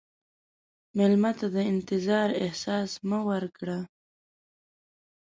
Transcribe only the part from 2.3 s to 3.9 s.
احساس مه ورکړه.